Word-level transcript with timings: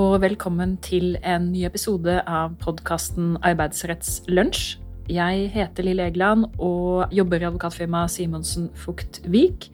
og 0.00 0.20
velkommen 0.22 0.76
til 0.80 1.16
en 1.26 1.50
ny 1.52 1.66
episode 1.66 2.12
av 2.24 2.54
podkasten 2.62 3.34
Arbeidsrettslunsj. 3.44 4.78
Jeg 5.12 5.48
heter 5.52 5.84
Lille 5.84 6.06
Egeland 6.08 6.46
og 6.56 7.10
jobber 7.12 7.42
i 7.42 7.46
advokatfirmaet 7.48 8.12
Simonsen 8.14 8.70
Fugt 8.80 9.18
Vik. 9.28 9.66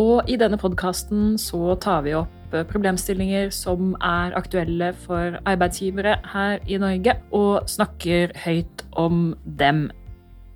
Og 0.00 0.30
i 0.32 0.38
denne 0.40 0.56
podkasten 0.60 1.34
så 1.40 1.74
tar 1.82 2.06
vi 2.06 2.14
opp 2.16 2.54
problemstillinger 2.70 3.50
som 3.52 3.92
er 3.98 4.36
aktuelle 4.38 4.92
for 5.02 5.36
arbeidsgivere 5.44 6.14
her 6.32 6.62
i 6.64 6.78
Norge, 6.80 7.18
og 7.36 7.68
snakker 7.68 8.32
høyt 8.46 8.86
om 8.96 9.34
dem. 9.44 9.90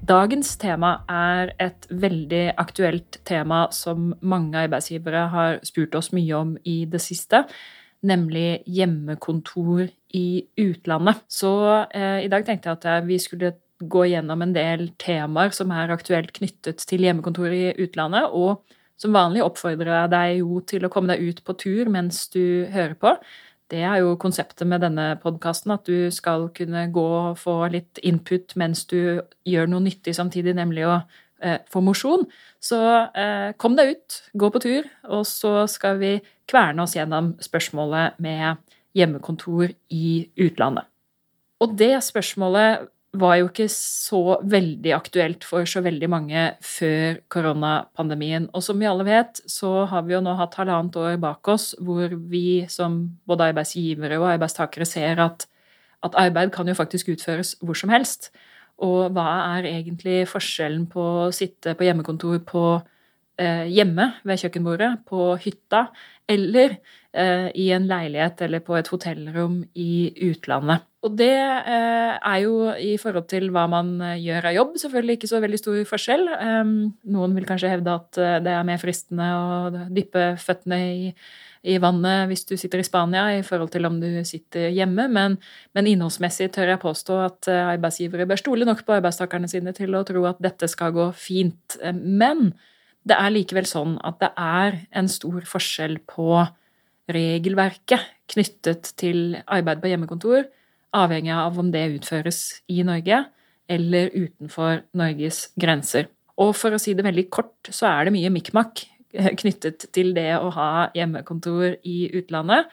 Dagens 0.09 0.55
tema 0.63 0.95
er 1.13 1.53
et 1.61 1.91
veldig 1.91 2.47
aktuelt 2.63 3.21
tema 3.29 3.67
som 3.75 4.15
mange 4.23 4.65
arbeidsgivere 4.65 5.27
har 5.35 5.61
spurt 5.67 5.99
oss 5.99 6.09
mye 6.17 6.41
om 6.41 6.57
i 6.65 6.79
det 6.89 7.03
siste 7.05 7.45
nemlig 8.07 8.63
hjemmekontor 8.67 9.89
i 10.17 10.27
utlandet. 10.61 11.21
Så 11.29 11.53
eh, 11.95 12.25
i 12.25 12.31
dag 12.33 12.47
tenkte 12.47 12.71
jeg 12.71 12.81
at 12.81 13.09
vi 13.09 13.19
skulle 13.23 13.55
gå 13.81 14.05
gjennom 14.11 14.43
en 14.45 14.53
del 14.55 14.91
temaer 15.01 15.55
som 15.57 15.73
er 15.73 15.93
aktuelt 15.93 16.33
knyttet 16.37 16.85
til 16.89 17.07
hjemmekontor 17.07 17.53
i 17.55 17.71
utlandet. 17.81 18.33
Og 18.33 18.61
som 19.01 19.17
vanlig 19.17 19.45
oppfordrer 19.45 19.95
jeg 19.95 20.13
deg 20.13 20.41
jo 20.43 20.61
til 20.69 20.85
å 20.85 20.93
komme 20.93 21.15
deg 21.15 21.31
ut 21.31 21.45
på 21.47 21.57
tur 21.61 21.93
mens 21.93 22.27
du 22.33 22.67
hører 22.73 22.97
på. 23.01 23.15
Det 23.71 23.85
er 23.87 24.01
jo 24.03 24.17
konseptet 24.19 24.67
med 24.67 24.83
denne 24.83 25.15
podkasten, 25.23 25.71
at 25.77 25.87
du 25.87 26.11
skal 26.13 26.49
kunne 26.57 26.89
gå 26.91 27.07
og 27.21 27.39
få 27.39 27.55
litt 27.71 28.01
input 28.03 28.57
mens 28.59 28.83
du 28.91 29.23
gjør 29.47 29.71
noe 29.71 29.85
nyttig 29.85 30.17
samtidig, 30.17 30.57
nemlig 30.59 30.89
å 30.91 30.97
eh, 31.43 31.59
få 31.71 31.83
mosjon. 31.85 32.27
Så 32.63 32.79
eh, 33.15 33.51
kom 33.61 33.77
deg 33.79 33.97
ut, 33.97 34.21
gå 34.33 34.53
på 34.53 34.63
tur, 34.63 34.89
og 35.09 35.27
så 35.29 35.67
skal 35.71 36.01
vi 36.01 36.15
kverne 36.51 36.85
oss 36.85 36.97
gjennom 36.97 37.35
spørsmålet 37.43 38.21
med 38.23 38.61
hjemmekontor 38.97 39.71
i 39.95 40.31
utlandet. 40.41 40.89
Og 41.61 41.77
det 41.79 41.95
spørsmålet 42.03 42.89
var 43.19 43.41
jo 43.41 43.49
ikke 43.49 43.67
så 43.73 44.39
veldig 44.47 44.93
aktuelt 44.95 45.45
for 45.47 45.67
så 45.67 45.83
veldig 45.83 46.09
mange 46.11 46.43
før 46.63 47.19
koronapandemien. 47.33 48.47
Og 48.55 48.63
som 48.63 48.79
vi 48.79 48.87
alle 48.87 49.07
vet, 49.09 49.41
så 49.51 49.85
har 49.91 50.05
vi 50.07 50.15
jo 50.15 50.23
nå 50.23 50.37
hatt 50.39 50.55
halvannet 50.61 50.99
år 51.01 51.17
bak 51.23 51.51
oss 51.51 51.73
hvor 51.83 52.15
vi 52.31 52.63
som 52.71 53.03
både 53.27 53.51
arbeidsgivere 53.51 54.21
og 54.21 54.29
arbeidstakere 54.37 54.87
ser 54.87 55.23
at, 55.27 55.49
at 56.07 56.21
arbeid 56.23 56.55
kan 56.55 56.71
jo 56.71 56.79
faktisk 56.79 57.11
utføres 57.17 57.57
hvor 57.65 57.79
som 57.79 57.91
helst. 57.91 58.31
Og 58.87 59.11
hva 59.15 59.27
er 59.59 59.69
egentlig 59.75 60.23
forskjellen 60.31 60.87
på 60.93 61.05
å 61.27 61.33
sitte 61.35 61.75
på 61.77 61.85
hjemmekontor 61.85 62.41
på 62.49 62.65
eh, 63.41 63.67
hjemme 63.69 64.13
ved 64.25 64.41
kjøkkenbordet, 64.41 64.93
på 65.09 65.35
hytta, 65.43 65.87
eller 66.31 66.79
eh, 67.13 67.49
i 67.59 67.71
en 67.75 67.89
leilighet 67.91 68.41
eller 68.47 68.63
på 68.65 68.77
et 68.79 68.89
hotellrom 68.93 69.61
i 69.75 69.93
utlandet. 70.31 70.87
Og 71.01 71.15
det 71.17 71.33
eh, 71.33 72.15
er 72.17 72.41
jo 72.45 72.73
i 72.77 72.95
forhold 73.01 73.25
til 73.31 73.49
hva 73.55 73.65
man 73.73 73.95
eh, 74.05 74.19
gjør 74.21 74.51
av 74.51 74.57
jobb, 74.57 74.75
selvfølgelig 74.83 75.17
ikke 75.17 75.31
så 75.31 75.41
veldig 75.41 75.61
stor 75.61 75.79
forskjell. 75.89 76.27
Um, 76.41 76.75
noen 77.09 77.37
vil 77.39 77.47
kanskje 77.49 77.71
hevde 77.73 77.95
at 77.95 78.21
eh, 78.21 78.37
det 78.45 78.53
er 78.53 78.67
mer 78.69 78.83
fristende 78.83 79.31
å 79.33 79.87
dyppe 79.89 80.35
føttene 80.43 80.81
i, 80.91 81.15
i 81.61 81.77
vannet 81.83 82.31
hvis 82.31 82.47
du 82.49 82.55
sitter 82.57 82.81
i 82.81 82.87
Spania, 82.87 83.27
i 83.37 83.45
forhold 83.45 83.73
til 83.75 83.85
om 83.89 83.99
du 84.01 84.09
sitter 84.25 84.71
hjemme, 84.73 85.07
men, 85.13 85.37
men 85.77 85.89
innholdsmessig 85.91 86.49
tør 86.55 86.73
jeg 86.73 86.83
påstå 86.83 87.19
at 87.27 87.51
eh, 87.53 87.73
arbeidsgivere 87.75 88.29
bør 88.31 88.41
stole 88.41 88.69
nok 88.69 88.85
på 88.87 88.97
arbeidstakerne 88.97 89.51
sine 89.51 89.75
til 89.77 89.97
å 89.97 90.05
tro 90.09 90.25
at 90.31 90.41
dette 90.43 90.71
skal 90.73 90.95
gå 90.97 91.11
fint. 91.17 91.77
Men 91.93 92.53
det 93.09 93.17
er 93.17 93.35
likevel 93.35 93.69
sånn 93.69 93.99
at 94.07 94.21
det 94.23 94.31
er 94.41 94.81
en 94.97 95.11
stor 95.11 95.45
forskjell 95.49 95.99
på 96.09 96.45
regelverket 97.11 98.09
knyttet 98.31 98.93
til 99.01 99.37
arbeid 99.51 99.83
på 99.83 99.91
hjemmekontor, 99.91 100.47
avhengig 100.97 101.35
av 101.35 101.59
om 101.61 101.71
det 101.75 101.89
utføres 101.97 102.61
i 102.71 102.81
Norge 102.87 103.25
eller 103.71 104.11
utenfor 104.15 104.85
Norges 104.99 105.49
grenser. 105.61 106.09
Og 106.41 106.55
for 106.57 106.75
å 106.75 106.81
si 106.81 106.95
det 106.97 107.05
veldig 107.07 107.27
kort, 107.33 107.71
så 107.71 107.89
er 107.91 108.09
det 108.09 108.15
mye 108.17 108.33
mikmak 108.33 108.85
knyttet 109.13 109.89
til 109.95 110.15
det 110.17 110.33
å 110.39 110.51
ha 110.55 110.71
hjemmekontor 110.97 111.79
i 111.87 111.99
utlandet. 112.21 112.71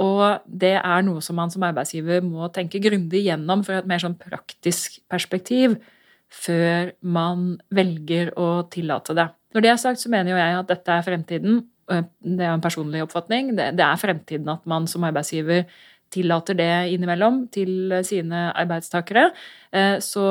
Og 0.00 0.42
det 0.46 0.74
er 0.80 1.04
noe 1.06 1.22
som 1.22 1.38
man 1.38 1.52
som 1.52 1.62
arbeidsgiver 1.66 2.24
må 2.26 2.48
tenke 2.54 2.82
grundig 2.82 3.22
gjennom 3.28 3.62
fra 3.66 3.78
et 3.78 3.86
mer 3.90 4.02
sånn 4.02 4.16
praktisk 4.18 4.98
perspektiv 5.10 5.76
før 6.34 6.90
man 7.06 7.52
velger 7.74 8.32
å 8.40 8.64
tillate 8.72 9.14
det. 9.14 9.28
Når 9.54 9.62
det 9.62 9.70
er 9.70 9.78
sagt, 9.78 10.02
så 10.02 10.10
mener 10.10 10.34
jo 10.34 10.40
jeg 10.40 10.58
at 10.58 10.70
dette 10.72 10.96
er 10.96 11.06
fremtiden. 11.06 11.60
Det 11.86 12.42
er 12.42 12.56
en 12.56 12.64
personlig 12.64 13.04
oppfatning. 13.04 13.52
Det 13.54 13.84
er 13.86 14.00
fremtiden 14.00 14.50
at 14.50 14.64
man 14.66 14.88
som 14.90 15.06
arbeidsgiver 15.06 15.68
tillater 16.14 16.58
det 16.58 16.72
innimellom 16.94 17.44
til 17.54 17.94
sine 18.06 18.48
arbeidstakere. 18.54 19.28
Eh, 19.74 19.96
så 20.02 20.26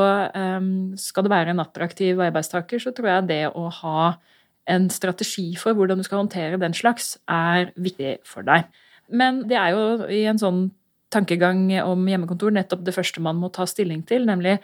skal 1.00 1.26
det 1.26 1.34
være 1.34 1.56
en 1.56 1.64
attraktiv 1.64 2.20
arbeidstaker, 2.24 2.84
så 2.84 2.92
tror 2.96 3.10
jeg 3.14 3.30
det 3.32 3.42
å 3.56 3.70
ha 3.82 4.14
en 4.70 4.88
strategi 4.94 5.54
for 5.60 5.76
hvordan 5.76 6.00
du 6.00 6.06
skal 6.08 6.22
håndtere 6.24 6.60
den 6.62 6.76
slags, 6.78 7.18
er 7.28 7.74
viktig 7.76 8.18
for 8.28 8.46
deg. 8.48 8.70
Men 9.12 9.44
det 9.50 9.58
er 9.60 9.76
jo 9.76 10.08
i 10.08 10.24
en 10.30 10.40
sånn 10.40 10.64
tankegang 11.14 11.68
om 11.84 12.08
hjemmekontor 12.10 12.54
nettopp 12.56 12.86
det 12.88 12.96
første 12.96 13.22
man 13.22 13.38
må 13.42 13.52
ta 13.54 13.68
stilling 13.70 14.02
til, 14.10 14.26
nemlig 14.30 14.58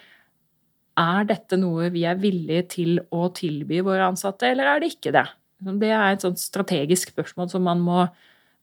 er 0.99 1.27
dette 1.29 1.59
noe 1.59 1.91
vi 1.93 2.03
er 2.09 2.19
villige 2.19 2.65
til 2.75 2.97
å 3.15 3.29
tilby 3.35 3.83
våre 3.85 4.07
ansatte, 4.09 4.49
eller 4.49 4.67
er 4.67 4.81
det 4.81 4.93
ikke 4.95 5.13
det? 5.15 5.27
Det 5.59 5.91
er 5.91 6.13
et 6.13 6.23
sånt 6.23 6.39
strategisk 6.41 7.13
spørsmål 7.13 7.51
som 7.51 7.65
man 7.67 7.83
må, 7.83 8.03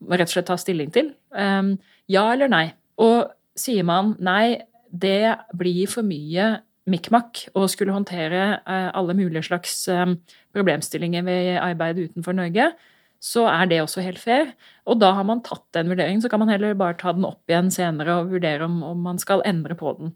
rett 0.09 0.29
og 0.29 0.35
slett 0.35 0.49
ta 0.51 0.57
stilling 0.61 0.93
til. 0.93 1.13
Um, 1.33 1.77
ja 2.13 2.27
eller 2.33 2.51
nei? 2.53 2.67
Og 3.01 3.29
sier 3.57 3.87
man 3.89 4.15
nei, 4.23 4.63
det 4.91 5.37
blir 5.57 5.89
for 5.91 6.07
mye 6.07 6.57
mikmak 6.91 7.47
og 7.55 7.69
skulle 7.73 7.95
håndtere 7.95 8.61
uh, 8.67 8.91
alle 8.97 9.17
mulige 9.19 9.47
slags 9.49 9.75
um, 9.91 10.17
problemstillinger 10.55 11.25
ved 11.27 11.57
arbeid 11.59 12.05
utenfor 12.07 12.37
Norge, 12.37 12.71
så 13.23 13.47
er 13.51 13.67
det 13.71 13.81
også 13.83 14.05
helt 14.05 14.21
fair. 14.23 14.53
Og 14.87 15.01
da 15.01 15.13
har 15.17 15.27
man 15.27 15.43
tatt 15.45 15.65
den 15.75 15.91
vurderingen, 15.91 16.23
så 16.23 16.31
kan 16.31 16.43
man 16.43 16.53
heller 16.53 16.77
bare 16.79 16.99
ta 17.01 17.15
den 17.17 17.27
opp 17.27 17.43
igjen 17.51 17.73
senere 17.75 18.21
og 18.21 18.33
vurdere 18.35 18.69
om, 18.69 18.83
om 18.87 19.03
man 19.09 19.19
skal 19.19 19.45
endre 19.49 19.75
på 19.79 19.97
den. 19.99 20.15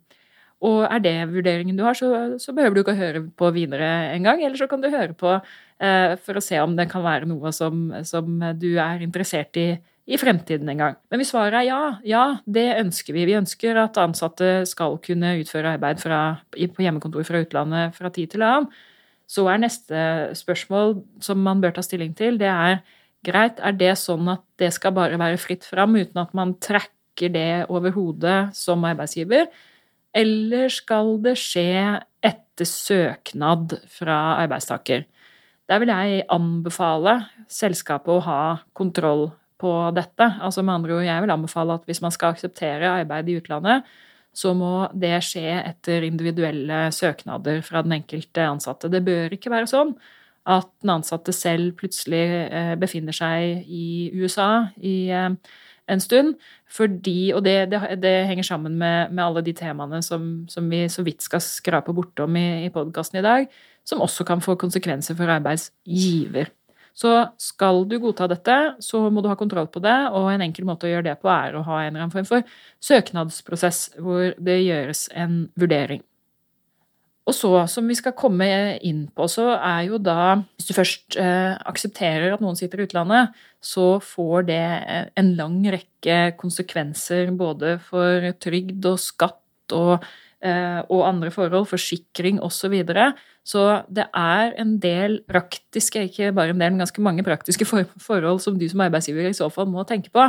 Og 0.61 0.83
er 0.85 1.01
det 1.01 1.15
vurderingen 1.33 1.79
du 1.79 1.87
har, 1.87 1.97
så, 1.97 2.37
så 2.39 2.53
behøver 2.53 2.77
du 2.77 2.83
ikke 2.83 2.93
å 2.93 3.01
høre 3.01 3.23
på 3.41 3.49
videre 3.57 3.89
engang. 4.13 4.43
Eller 4.45 4.61
så 4.61 4.69
kan 4.69 4.83
du 4.83 4.91
høre 4.93 5.17
på 5.17 5.33
eh, 5.39 6.17
for 6.21 6.37
å 6.37 6.45
se 6.45 6.61
om 6.61 6.75
det 6.77 6.91
kan 6.91 7.05
være 7.05 7.29
noe 7.31 7.53
som, 7.57 7.89
som 8.05 8.37
du 8.61 8.75
er 8.77 9.01
interessert 9.07 9.57
i 9.57 9.71
i 10.11 10.19
fremtiden 10.19 10.69
en 10.73 10.83
gang. 10.83 10.97
Men 11.11 11.21
hvis 11.21 11.31
svaret 11.31 11.55
er 11.61 11.67
ja, 11.69 11.81
ja, 12.07 12.25
det 12.45 12.67
ønsker 12.81 13.15
vi. 13.15 13.29
Vi 13.29 13.39
ønsker 13.39 13.79
at 13.79 13.99
ansatte 14.03 14.67
skal 14.67 14.99
kunne 15.05 15.37
utføre 15.39 15.77
arbeid 15.77 16.03
fra, 16.03 16.21
på 16.51 16.83
hjemmekontor 16.83 17.27
fra 17.29 17.43
utlandet 17.45 17.95
fra 17.95 18.11
tid 18.15 18.33
til 18.35 18.43
annen. 18.47 18.71
Så 19.31 19.47
er 19.47 19.63
neste 19.63 20.01
spørsmål 20.35 20.97
som 21.23 21.39
man 21.47 21.63
bør 21.63 21.77
ta 21.77 21.85
stilling 21.87 22.17
til, 22.19 22.41
det 22.41 22.51
er 22.51 22.81
greit, 23.23 23.61
er 23.63 23.77
det 23.79 23.93
sånn 24.01 24.27
at 24.33 24.43
det 24.59 24.73
skal 24.75 24.97
bare 24.97 25.21
være 25.21 25.39
fritt 25.39 25.69
fram 25.69 25.95
uten 25.95 26.19
at 26.19 26.35
man 26.35 26.57
trekker 26.59 27.31
det 27.31 27.67
over 27.71 27.95
hodet 27.95 28.49
som 28.57 28.83
arbeidsgiver? 28.89 29.47
eller 30.17 30.71
skal 30.73 31.17
det 31.23 31.37
skje 31.39 32.01
etter 32.27 32.69
søknad 32.69 33.77
fra 33.91 34.19
arbeidstaker? 34.43 35.07
Der 35.71 35.83
vil 35.83 35.93
jeg 35.93 36.25
anbefale 36.33 37.21
selskapet 37.51 38.17
å 38.17 38.25
ha 38.27 38.41
kontroll 38.75 39.29
på 39.61 39.73
dette. 39.97 40.27
Altså 40.41 40.65
med 40.65 40.79
andre 40.79 40.97
ord, 40.99 41.07
jeg 41.07 41.25
vil 41.25 41.35
anbefale 41.35 41.77
at 41.77 41.85
hvis 41.89 42.03
man 42.05 42.15
skal 42.15 42.35
akseptere 42.35 42.95
arbeid 43.03 43.29
i 43.29 43.37
utlandet, 43.41 43.89
så 44.33 44.53
må 44.55 44.87
det 44.95 45.17
skje 45.27 45.57
etter 45.59 46.07
individuelle 46.07 46.87
søknader 46.95 47.63
fra 47.67 47.83
den 47.83 47.97
enkelte 47.99 48.47
ansatte. 48.47 48.91
Det 48.93 49.03
bør 49.05 49.35
ikke 49.35 49.53
være 49.53 49.71
sånn 49.71 49.95
at 50.51 50.69
den 50.81 50.95
ansatte 50.95 51.35
selv 51.37 51.75
plutselig 51.81 52.23
eh, 52.49 52.77
befinner 52.81 53.15
seg 53.15 53.67
i 53.69 54.11
USA 54.17 54.71
i 54.77 55.11
eh, 55.13 55.35
en 55.91 56.03
stund. 56.03 56.37
Fordi, 56.71 57.33
og 57.35 57.43
det, 57.45 57.57
det, 57.73 57.83
det 58.03 58.15
henger 58.31 58.47
sammen 58.47 58.79
med, 58.79 59.11
med, 59.11 59.25
alle 59.25 59.43
de 59.47 59.55
temaene 59.57 60.01
som, 60.07 60.31
som, 60.49 60.71
vi 60.71 60.85
så 60.89 61.05
vidt 61.07 61.27
skal 61.27 61.43
skrape 61.43 61.95
bortom 61.97 62.39
i, 62.39 62.65
i 62.69 62.73
podkasten 62.75 63.21
i 63.21 63.27
dag, 63.27 63.51
som 63.85 64.03
også 64.05 64.25
kan 64.29 64.43
få 64.45 64.55
konsekvenser 64.61 65.19
for 65.19 65.31
arbeidsgiver. 65.33 66.53
Så 67.01 67.15
skal 67.41 67.87
du 67.89 67.97
godta 68.03 68.27
dette, 68.29 68.57
så 68.85 69.07
må 69.09 69.23
du 69.25 69.31
ha 69.31 69.39
kontroll 69.39 69.71
på 69.73 69.81
det, 69.81 69.97
og 70.13 70.29
en 70.29 70.45
enkel 70.45 70.67
måte 70.69 70.85
å 70.85 70.93
gjøre 70.93 71.09
det 71.09 71.17
på 71.23 71.31
er 71.33 71.57
å 71.57 71.65
ha 71.65 71.81
en 71.81 71.95
eller 71.95 72.05
annen 72.05 72.13
form 72.13 72.29
for 72.29 72.45
søknadsprosess 72.85 73.87
hvor 73.97 74.35
det 74.37 74.61
gjøres 74.67 75.07
en 75.17 75.47
vurdering. 75.61 76.05
Og 77.29 77.37
så, 77.37 77.51
som 77.71 77.87
vi 77.87 77.95
skal 77.95 78.17
komme 78.19 78.47
inn 78.87 79.05
på, 79.15 79.27
så 79.31 79.53
er 79.55 79.85
jo 79.87 80.01
da 80.03 80.41
Hvis 80.41 80.71
du 80.71 80.73
først 80.75 81.19
eh, 81.21 81.53
aksepterer 81.69 82.35
at 82.35 82.43
noen 82.43 82.59
sitter 82.59 82.83
i 82.83 82.89
utlandet, 82.89 83.37
så 83.63 84.01
får 84.03 84.49
det 84.49 84.65
en 85.21 85.31
lang 85.39 85.61
rekke 85.77 86.19
konsekvenser 86.41 87.31
både 87.39 87.77
for 87.85 88.33
trygd 88.43 88.89
og 88.89 88.99
skatt 89.03 89.77
og, 89.77 90.01
eh, 90.01 90.19
og 90.41 91.03
andre 91.05 91.29
forhold, 91.29 91.67
forsikring 91.69 92.39
osv. 92.41 92.55
Så, 92.57 92.69
videre. 92.73 93.11
så 93.45 93.83
det 93.93 94.07
er 94.17 94.55
en 94.57 94.79
del 94.81 95.19
praktiske, 95.29 96.07
ikke 96.09 96.31
bare 96.33 96.55
en 96.55 96.63
del, 96.63 96.73
men 96.73 96.81
ganske 96.81 97.03
mange 97.05 97.25
praktiske 97.27 97.67
forhold 97.69 98.41
som 98.41 98.57
du 98.57 98.65
som 98.69 98.81
arbeidsgiver 98.81 99.29
i 99.29 99.37
så 99.37 99.51
fall 99.53 99.69
må 99.69 99.85
tenke 99.85 100.09
på. 100.15 100.25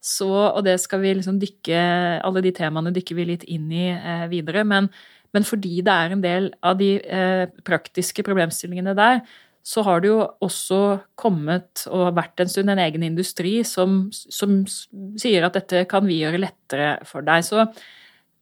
Så, 0.00 0.28
og 0.28 0.64
det 0.64 0.78
skal 0.80 1.02
vi 1.02 1.12
liksom 1.12 1.36
dykke 1.40 1.80
Alle 2.24 2.40
de 2.44 2.54
temaene 2.56 2.92
dykker 2.96 3.18
vi 3.18 3.26
litt 3.34 3.44
inn 3.52 3.68
i 3.68 3.90
eh, 3.92 4.26
videre. 4.32 4.64
Men, 4.64 4.88
men, 5.36 5.46
fordi 5.46 5.82
det 5.84 5.92
er 5.92 6.14
en 6.14 6.24
del 6.24 6.50
av 6.64 6.80
de 6.80 6.94
eh, 7.04 7.44
praktiske 7.66 8.24
problemstillingene 8.26 8.96
der, 8.96 9.20
så 9.60 9.84
har 9.84 10.00
det 10.00 10.08
jo 10.08 10.22
også 10.40 10.80
kommet 11.20 11.84
og 11.92 12.14
vært 12.16 12.40
en 12.40 12.48
stund 12.48 12.72
en 12.72 12.80
egen 12.80 13.04
industri 13.04 13.58
som, 13.68 14.06
som 14.10 14.62
sier 15.20 15.44
at 15.44 15.58
dette 15.58 15.84
kan 15.90 16.06
vi 16.08 16.22
gjøre 16.22 16.40
lettere 16.40 16.94
for 17.04 17.26
deg. 17.26 17.44
Så 17.44 17.66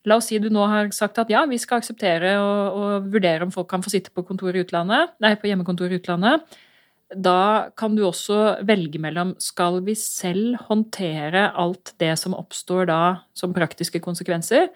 La 0.07 0.19
oss 0.21 0.29
si 0.31 0.39
du 0.39 0.49
nå 0.53 0.63
har 0.71 0.93
sagt 0.95 1.19
at 1.19 1.31
ja, 1.33 1.43
vi 1.51 1.59
skal 1.61 1.83
akseptere 1.83 2.37
og, 2.41 3.09
vurdere 3.11 3.47
om 3.47 3.53
folk 3.55 3.69
kan 3.71 3.83
få 3.83 3.91
sitte 3.93 4.13
på, 4.15 4.23
utlandet, 4.23 5.15
nei, 5.21 5.35
på 5.35 5.51
hjemmekontor 5.51 5.91
i 5.91 5.99
utlandet. 5.99 6.59
Da 7.09 7.71
kan 7.77 7.97
du 7.97 8.05
også 8.05 8.61
velge 8.69 9.01
mellom 9.01 9.33
skal 9.41 9.81
vi 9.87 9.95
selv 9.97 10.61
håndtere 10.69 11.49
alt 11.57 11.95
det 11.99 12.13
som 12.21 12.37
oppstår 12.37 12.89
da 12.91 13.03
som 13.35 13.57
praktiske 13.57 14.01
konsekvenser, 14.05 14.69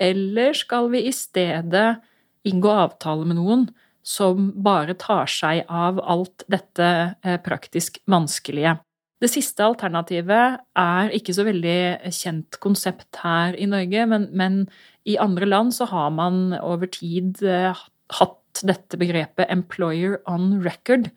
eller 0.00 0.52
skal 0.56 0.90
vi 0.92 1.06
i 1.08 1.12
stedet 1.12 2.00
inngå 2.48 2.70
avtale 2.72 3.26
med 3.28 3.40
noen 3.40 3.66
som 4.06 4.52
bare 4.64 4.94
tar 5.00 5.28
seg 5.28 5.64
av 5.68 6.00
alt 6.00 6.44
dette 6.48 6.86
eh, 7.20 7.40
praktisk 7.44 8.00
vanskelige. 8.08 8.78
Det 9.20 9.28
siste 9.28 9.64
alternativet 9.66 10.62
er 10.80 11.10
ikke 11.12 11.34
så 11.36 11.44
veldig 11.44 12.10
kjent 12.16 12.56
konsept 12.62 13.18
her 13.20 13.56
i 13.60 13.66
Norge, 13.68 14.06
men, 14.08 14.28
men 14.32 14.62
i 15.04 15.18
andre 15.20 15.48
land 15.48 15.74
så 15.76 15.84
har 15.90 16.08
man 16.16 16.54
over 16.56 16.88
tid 16.88 17.42
eh, 17.44 17.76
hatt 18.16 18.62
dette 18.66 18.96
begrepet 19.00 19.52
'employer 19.52 20.18
on 20.26 20.62
record'. 20.64 21.10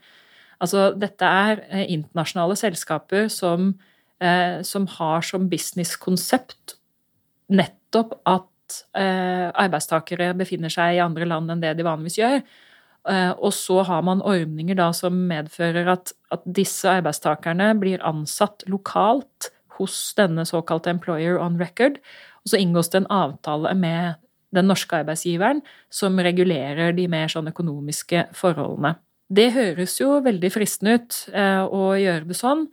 Altså 0.59 0.91
dette 0.99 1.23
er 1.23 1.63
eh, 1.69 1.85
internasjonale 1.95 2.59
selskaper 2.59 3.29
som, 3.31 3.73
eh, 4.19 4.59
som 4.67 4.87
har 4.99 5.23
som 5.23 5.47
businesskonsept 5.49 6.75
nettopp 7.49 8.19
at 8.25 8.49
arbeidstakere 8.95 10.31
befinner 10.33 10.71
seg 10.71 10.95
i 10.95 11.01
andre 11.03 11.27
land 11.27 11.51
enn 11.51 11.61
det 11.61 11.75
de 11.77 11.83
vanligvis 11.85 12.15
gjør. 12.17 12.39
Eh, 13.09 13.31
og 13.35 13.51
så 13.55 13.81
har 13.83 14.03
man 14.07 14.23
ordninger 14.23 14.77
da 14.79 14.91
som 14.95 15.25
medfører 15.29 15.89
at, 15.95 16.13
at 16.31 16.45
disse 16.45 16.87
arbeidstakerne 16.87 17.73
blir 17.81 18.03
ansatt 18.07 18.63
lokalt 18.71 19.51
hos 19.77 19.97
denne 20.17 20.45
såkalte 20.47 20.93
employer 20.93 21.39
on 21.41 21.57
record. 21.59 21.99
Og 22.43 22.53
så 22.53 22.61
inngås 22.61 22.91
det 22.93 23.03
en 23.03 23.11
avtale 23.11 23.73
med 23.75 24.19
den 24.53 24.69
norske 24.69 25.01
arbeidsgiveren 25.01 25.63
som 25.91 26.19
regulerer 26.21 26.93
de 26.95 27.07
mer 27.09 27.31
sånn 27.31 27.49
økonomiske 27.49 28.27
forholdene. 28.37 28.95
Det 29.33 29.49
høres 29.55 29.95
jo 29.97 30.19
veldig 30.21 30.51
fristende 30.53 30.99
ut 30.99 31.19
eh, 31.33 31.63
å 31.63 31.93
gjøre 31.97 32.27
det 32.29 32.37
sånn, 32.37 32.67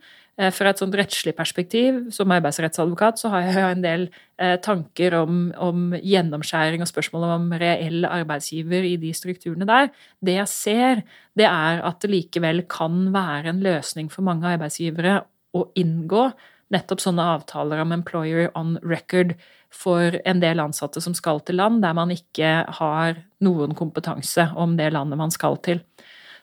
fra 0.55 0.71
et 0.71 0.79
sånt 0.79 0.95
rettslig 0.95 1.33
perspektiv, 1.37 1.97
som 2.15 2.31
arbeidsrettsadvokat, 2.33 3.19
så 3.19 3.31
har 3.33 3.47
jeg 3.47 3.65
en 3.75 3.83
del 3.83 4.05
eh, 4.39 4.55
tanker 4.63 5.15
om, 5.19 5.41
om 5.59 5.91
gjennomskjæring 5.97 6.81
og 6.81 6.89
spørsmål 6.89 7.27
om 7.35 7.49
reell 7.61 8.07
arbeidsgiver 8.07 8.87
i 8.87 8.95
de 9.01 9.11
strukturene 9.17 9.67
der. 9.69 9.91
Det 10.23 10.37
jeg 10.39 10.51
ser, 10.51 11.03
det 11.37 11.49
er 11.49 11.83
at 11.85 11.99
det 12.01 12.13
likevel 12.13 12.63
kan 12.71 13.11
være 13.13 13.51
en 13.51 13.61
løsning 13.65 14.09
for 14.13 14.25
mange 14.25 14.49
arbeidsgivere 14.55 15.19
å 15.57 15.67
inngå 15.77 16.29
nettopp 16.71 17.03
sånne 17.03 17.25
avtaler 17.35 17.81
om 17.83 17.91
employer 17.95 18.49
on 18.57 18.77
record 18.87 19.35
for 19.71 20.17
en 20.27 20.41
del 20.43 20.61
ansatte 20.63 21.03
som 21.03 21.15
skal 21.15 21.41
til 21.47 21.59
land 21.59 21.81
der 21.83 21.95
man 21.95 22.11
ikke 22.13 22.61
har 22.79 23.21
noen 23.43 23.75
kompetanse 23.77 24.49
om 24.59 24.77
det 24.79 24.91
landet 24.95 25.19
man 25.19 25.33
skal 25.33 25.59
til. 25.63 25.83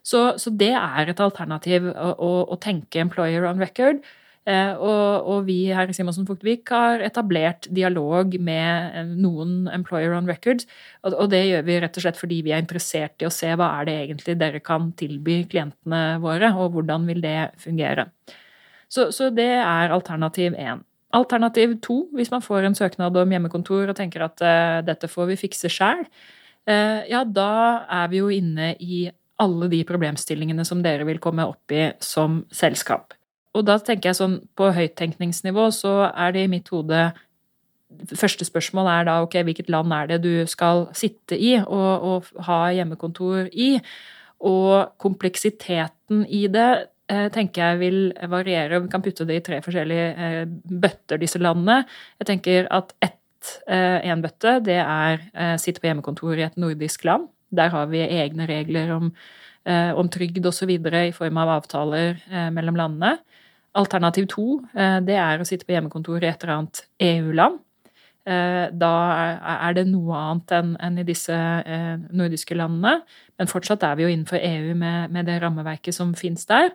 Så, 0.09 0.23
så 0.41 0.53
det 0.55 0.73
er 0.79 1.11
et 1.11 1.21
alternativ 1.21 1.91
å, 1.93 2.15
å, 2.17 2.33
å 2.55 2.57
tenke 2.63 3.03
employer 3.03 3.45
on 3.49 3.61
record. 3.61 4.01
Eh, 4.49 4.71
og, 4.81 5.27
og, 5.29 5.43
vi 5.45 5.59
her 5.77 5.91
i 5.91 5.95
Simonsen 5.97 6.25
Fuktvik 6.29 6.71
har 6.73 7.03
etablert 7.05 7.67
dialog 7.75 8.33
med 8.41 8.97
eh, 8.97 9.11
noen 9.11 9.67
employer 9.75 10.15
on 10.17 10.31
record. 10.31 10.65
Og, 11.03 11.13
og, 11.13 11.27
det 11.35 11.43
gjør 11.51 11.67
vi 11.67 11.77
rett 11.85 12.01
og 12.01 12.07
slett 12.07 12.21
fordi 12.21 12.41
vi 12.47 12.55
er 12.57 12.65
interessert 12.65 13.21
i 13.21 13.29
å 13.29 13.35
se 13.35 13.53
hva 13.53 13.69
er 13.81 13.91
det 13.91 13.97
egentlig 14.07 14.39
dere 14.41 14.63
kan 14.65 14.89
tilby 14.97 15.43
klientene 15.53 16.03
våre, 16.25 16.55
og 16.57 16.79
hvordan 16.79 17.05
vil 17.11 17.21
det 17.25 17.37
fungere. 17.61 18.09
Så, 18.89 19.11
så 19.13 19.29
det 19.35 19.51
er 19.59 19.93
alternativ 19.93 20.57
én. 20.57 20.81
Alternativ 21.17 21.77
to, 21.85 22.03
hvis 22.17 22.33
man 22.33 22.45
får 22.45 22.65
en 22.65 22.77
søknad 22.77 23.17
om 23.21 23.31
hjemmekontor 23.33 23.93
og 23.93 23.97
tenker 24.01 24.25
at 24.25 24.41
eh, 24.45 24.81
dette 24.89 25.13
får 25.13 25.35
vi 25.35 25.41
fikse 25.45 25.69
sjæl, 25.73 26.07
eh, 26.69 27.05
ja, 27.13 27.21
da 27.25 27.53
er 28.01 28.09
vi 28.13 28.25
jo 28.25 28.33
inne 28.33 28.73
i 28.81 29.11
alle 29.43 29.69
de 29.71 29.85
problemstillingene 29.87 30.65
som 30.67 30.83
dere 30.83 31.07
vil 31.09 31.21
komme 31.23 31.47
opp 31.47 31.75
i 31.75 31.89
som 32.05 32.43
selskap. 32.55 33.15
Og 33.57 33.65
da 33.67 33.79
tenker 33.83 34.11
jeg 34.11 34.19
sånn 34.19 34.37
på 34.59 34.71
høyttenkningsnivå 34.75 35.71
så 35.75 35.95
er 36.11 36.35
det 36.35 36.47
i 36.47 36.53
mitt 36.59 36.71
hode 36.75 37.09
Første 37.89 38.45
spørsmål 38.45 38.89
er 38.93 39.07
da 39.09 39.15
ok, 39.25 39.39
hvilket 39.49 39.71
land 39.73 39.95
er 39.97 40.11
det 40.11 40.19
du 40.21 40.33
skal 40.45 40.83
sitte 40.93 41.39
i 41.41 41.55
og, 41.57 42.03
og 42.05 42.43
ha 42.45 42.59
hjemmekontor 42.77 43.47
i? 43.49 43.79
Og 44.45 44.91
kompleksiteten 45.01 46.27
i 46.29 46.43
det 46.53 46.67
eh, 47.09 47.31
tenker 47.33 47.63
jeg 47.63 47.79
vil 47.81 47.99
variere. 48.29 48.83
Vi 48.85 48.93
kan 48.93 49.01
putte 49.03 49.25
det 49.25 49.39
i 49.41 49.45
tre 49.47 49.63
forskjellige 49.65 50.11
eh, 50.27 50.53
bøtter, 50.85 51.17
disse 51.17 51.41
landene. 51.41 51.81
Jeg 52.21 52.29
tenker 52.29 52.69
at 52.77 52.93
ett, 53.01 53.55
én 53.73 54.13
eh, 54.13 54.21
bøtte, 54.21 54.59
det 54.69 54.79
er 54.85 55.25
sitte 55.57 55.81
på 55.81 55.89
hjemmekontor 55.89 56.37
i 56.37 56.45
et 56.51 56.61
nordisk 56.61 57.09
land. 57.09 57.31
Der 57.51 57.71
har 57.73 57.87
vi 57.91 58.03
egne 58.05 58.47
regler 58.49 58.93
om, 58.97 59.13
eh, 59.65 59.93
om 59.93 60.09
trygd 60.09 60.47
osv. 60.47 60.71
i 60.71 61.13
form 61.13 61.37
av 61.37 61.49
avtaler 61.59 62.21
eh, 62.31 62.51
mellom 62.51 62.77
landene. 62.77 63.19
Alternativ 63.75 64.27
to 64.29 64.61
eh, 64.75 65.01
det 65.01 65.17
er 65.17 65.41
å 65.41 65.47
sitte 65.47 65.67
på 65.67 65.77
hjemmekontor 65.77 66.23
i 66.23 66.29
et 66.29 66.43
eller 66.43 66.55
annet 66.57 66.85
EU-land. 67.01 67.65
Da 68.29 68.89
er 69.41 69.73
det 69.73 69.87
noe 69.89 70.13
annet 70.21 70.53
enn 70.53 70.99
i 71.01 71.05
disse 71.09 71.33
nordiske 72.13 72.53
landene. 72.59 72.99
Men 73.41 73.49
fortsatt 73.49 73.87
er 73.89 73.95
vi 73.97 74.05
jo 74.05 74.11
innenfor 74.13 74.37
EU 74.37 74.75
med, 74.77 75.15
med 75.15 75.25
det 75.25 75.39
rammeverket 75.41 75.97
som 75.97 76.13
finnes 76.13 76.45
der. 76.45 76.69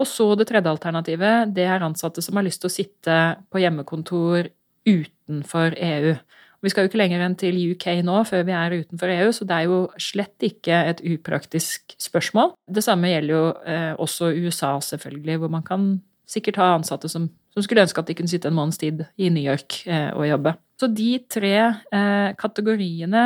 Og 0.00 0.08
så 0.08 0.30
det 0.36 0.46
tredje 0.48 0.72
alternativet, 0.72 1.52
det 1.52 1.66
er 1.68 1.84
ansatte 1.84 2.24
som 2.24 2.36
har 2.40 2.46
lyst 2.46 2.62
til 2.62 2.70
å 2.70 2.72
sitte 2.72 3.18
på 3.52 3.60
hjemmekontor 3.60 4.48
utenfor 4.88 5.76
EU. 5.76 6.16
Vi 6.66 6.72
skal 6.72 6.82
jo 6.82 6.90
ikke 6.90 6.98
lenger 6.98 7.20
enn 7.22 7.36
til 7.38 7.58
UK 7.76 7.84
nå 8.02 8.16
før 8.26 8.40
vi 8.48 8.54
er 8.58 8.72
utenfor 8.80 9.10
EU, 9.14 9.28
så 9.30 9.46
det 9.46 9.54
er 9.54 9.68
jo 9.68 9.76
slett 10.02 10.42
ikke 10.42 10.80
et 10.90 11.02
upraktisk 11.12 11.94
spørsmål. 12.02 12.56
Det 12.66 12.82
samme 12.82 13.12
gjelder 13.12 13.34
jo 13.36 13.42
eh, 13.70 13.92
også 14.02 14.32
USA, 14.34 14.72
selvfølgelig, 14.82 15.36
hvor 15.44 15.52
man 15.54 15.62
kan 15.62 15.84
sikkert 16.26 16.58
ha 16.58 16.72
ansatte 16.74 17.06
som, 17.12 17.28
som, 17.54 17.62
skulle 17.62 17.84
ønske 17.86 18.02
at 18.02 18.10
de 18.10 18.16
kunne 18.18 18.32
sitte 18.32 18.50
en 18.50 18.58
måneds 18.58 18.82
tid 18.82 19.04
i 19.14 19.30
New 19.30 19.46
York 19.46 19.78
eh, 19.86 20.10
og 20.10 20.26
jobbe. 20.26 20.56
Så 20.82 20.90
de 20.90 21.12
tre 21.30 21.54
eh, 21.54 22.34
kategoriene 22.34 23.22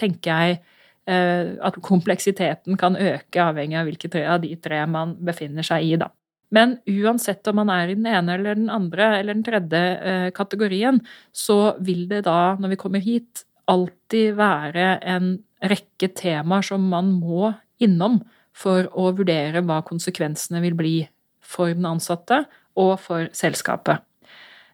tenker 0.00 0.32
jeg 0.32 0.60
at 1.08 1.76
kompleksiteten 1.80 2.76
kan 2.76 2.92
øke 3.00 3.40
avhengig 3.40 3.78
av 3.80 3.86
hvilke 3.88 4.10
tre 4.12 4.26
av 4.28 4.42
de 4.42 4.50
tre 4.60 4.82
man 4.92 5.14
befinner 5.24 5.64
seg 5.64 5.86
i, 5.86 5.94
da. 5.96 6.10
Men 6.54 6.78
uansett 6.88 7.46
om 7.50 7.58
man 7.60 7.70
er 7.72 7.90
i 7.90 7.96
den 7.98 8.08
ene 8.08 8.38
eller 8.38 8.56
den 8.56 8.70
andre 8.72 9.10
eller 9.18 9.36
den 9.36 9.44
tredje 9.44 9.82
eh, 9.98 10.30
kategorien, 10.36 11.02
så 11.32 11.76
vil 11.84 12.06
det 12.10 12.24
da, 12.28 12.56
når 12.60 12.72
vi 12.72 12.80
kommer 12.80 13.04
hit, 13.04 13.44
alltid 13.68 14.38
være 14.38 14.94
en 15.04 15.34
rekke 15.68 16.08
temaer 16.16 16.64
som 16.64 16.86
man 16.88 17.10
må 17.18 17.52
innom 17.84 18.22
for 18.56 18.88
å 18.96 19.10
vurdere 19.16 19.62
hva 19.66 19.82
konsekvensene 19.86 20.62
vil 20.64 20.76
bli 20.78 20.96
for 21.44 21.72
den 21.74 21.86
ansatte 21.88 22.42
og 22.78 22.96
for 23.02 23.28
selskapet. 23.36 24.02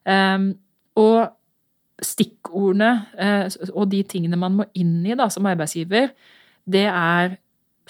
Um, 0.04 0.52
og 1.00 1.32
stikkordene 2.04 2.90
uh, 3.16 3.46
og 3.72 3.88
de 3.92 4.02
tingene 4.08 4.38
man 4.38 4.58
må 4.60 4.68
inn 4.76 4.98
i 5.06 5.16
da, 5.16 5.30
som 5.32 5.46
arbeidsgiver, 5.48 6.12
det 6.64 6.86
er 6.88 7.38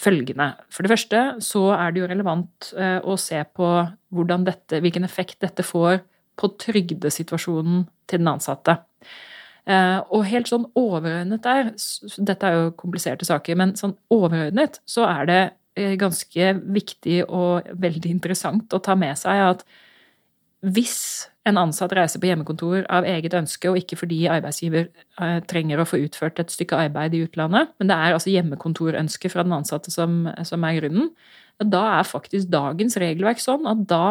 følgende. 0.01 0.53
For 0.73 0.85
det 0.85 0.91
første 0.91 1.21
så 1.45 1.69
er 1.77 1.93
det 1.95 2.03
jo 2.03 2.09
relevant 2.11 2.73
eh, 2.79 2.99
å 3.03 3.17
se 3.21 3.39
på 3.55 3.69
dette, 4.11 4.81
hvilken 4.83 5.07
effekt 5.07 5.41
dette 5.45 5.63
får 5.67 6.03
på 6.41 6.51
trygdesituasjonen 6.59 7.85
til 8.11 8.23
den 8.23 8.33
ansatte. 8.33 8.79
Eh, 9.65 10.01
og 10.13 10.27
helt 10.29 10.51
sånn 10.51 10.67
overordnet 10.77 11.45
der, 11.45 11.71
dette 12.19 12.49
er 12.49 12.59
jo 12.59 12.73
kompliserte 12.77 13.25
saker, 13.25 13.57
men 13.57 13.77
sånn 13.79 13.95
overordnet 14.13 14.81
så 14.85 15.07
er 15.09 15.31
det 15.31 15.43
eh, 15.79 15.95
ganske 16.01 16.51
viktig 16.75 17.23
og 17.29 17.71
veldig 17.73 18.11
interessant 18.13 18.75
å 18.75 18.83
ta 18.83 18.99
med 18.99 19.17
seg 19.21 19.47
at 19.47 19.65
hvis 20.65 21.31
en 21.45 21.61
ansatt 21.61 21.93
reiser 21.97 22.21
på 22.23 22.29
hjemmekontor 22.31 22.87
av 22.93 23.07
eget 23.09 23.35
ønske, 23.37 23.69
og 23.71 23.79
ikke 23.81 23.99
fordi 24.01 24.23
arbeidsgiver 24.33 24.87
eh, 24.89 25.41
trenger 25.51 25.83
å 25.83 25.89
få 25.89 26.01
utført 26.07 26.41
et 26.41 26.53
stykke 26.53 26.79
arbeid 26.87 27.17
i 27.17 27.25
utlandet, 27.27 27.75
men 27.79 27.91
det 27.91 27.97
er 27.97 28.17
altså 28.17 28.33
hjemmekontorønske 28.33 29.31
fra 29.33 29.45
den 29.45 29.57
ansatte 29.57 29.93
som, 29.93 30.25
som 30.49 30.65
er 30.65 30.79
grunnen, 30.81 31.11
da 31.63 31.85
er 32.01 32.09
faktisk 32.09 32.49
dagens 32.51 32.97
regelverk 32.99 33.39
sånn 33.43 33.69
at 33.71 33.85
da 33.91 34.07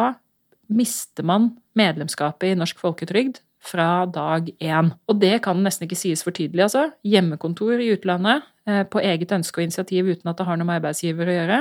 mister 0.72 1.26
man 1.26 1.50
medlemskapet 1.76 2.54
i 2.54 2.56
Norsk 2.56 2.78
Folketrygd 2.80 3.42
fra 3.64 4.04
dag 4.08 4.48
én. 4.60 4.92
Og 5.08 5.20
det 5.20 5.38
kan 5.44 5.60
nesten 5.64 5.88
ikke 5.88 5.98
sies 5.98 6.24
for 6.24 6.36
tydelig, 6.36 6.66
altså. 6.66 6.88
Hjemmekontor 7.04 7.80
i 7.80 7.90
utlandet 7.96 8.44
eh, 8.68 8.82
på 8.88 9.02
eget 9.02 9.32
ønske 9.36 9.60
og 9.60 9.68
initiativ 9.68 10.10
uten 10.12 10.30
at 10.30 10.40
det 10.40 10.48
har 10.48 10.60
noe 10.60 10.68
med 10.68 10.80
arbeidsgiver 10.80 11.30
å 11.30 11.38
gjøre. 11.38 11.60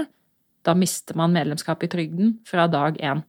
Da 0.63 0.75
mister 0.77 1.17
man 1.19 1.35
medlemskapet 1.35 1.89
i 1.89 1.93
trygden 1.95 2.35
fra 2.47 2.67
dag 2.71 2.99
én. 3.03 3.23